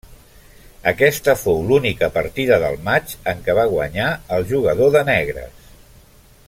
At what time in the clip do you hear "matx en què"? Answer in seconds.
2.89-3.57